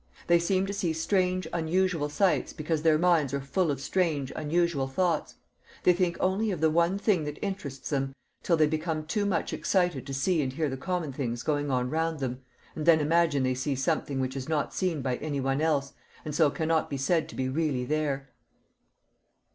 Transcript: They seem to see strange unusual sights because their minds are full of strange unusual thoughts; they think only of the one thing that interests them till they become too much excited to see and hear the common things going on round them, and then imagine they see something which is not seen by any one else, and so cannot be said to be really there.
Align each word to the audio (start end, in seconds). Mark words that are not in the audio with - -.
They 0.25 0.39
seem 0.39 0.65
to 0.65 0.73
see 0.73 0.93
strange 0.93 1.47
unusual 1.53 2.09
sights 2.09 2.53
because 2.53 2.81
their 2.81 2.97
minds 2.97 3.35
are 3.35 3.39
full 3.39 3.69
of 3.69 3.79
strange 3.79 4.33
unusual 4.35 4.87
thoughts; 4.87 5.35
they 5.83 5.93
think 5.93 6.17
only 6.19 6.49
of 6.49 6.59
the 6.59 6.71
one 6.71 6.97
thing 6.97 7.23
that 7.25 7.37
interests 7.39 7.91
them 7.91 8.15
till 8.41 8.57
they 8.57 8.65
become 8.65 9.05
too 9.05 9.27
much 9.27 9.53
excited 9.53 10.07
to 10.07 10.13
see 10.15 10.41
and 10.41 10.53
hear 10.53 10.69
the 10.69 10.75
common 10.75 11.13
things 11.13 11.43
going 11.43 11.69
on 11.69 11.91
round 11.91 12.17
them, 12.19 12.41
and 12.75 12.87
then 12.87 12.99
imagine 12.99 13.43
they 13.43 13.53
see 13.53 13.75
something 13.75 14.19
which 14.19 14.35
is 14.35 14.49
not 14.49 14.73
seen 14.73 15.03
by 15.03 15.17
any 15.17 15.39
one 15.39 15.61
else, 15.61 15.93
and 16.25 16.33
so 16.33 16.49
cannot 16.49 16.89
be 16.89 16.97
said 16.97 17.29
to 17.29 17.35
be 17.35 17.47
really 17.47 17.85
there. 17.85 18.31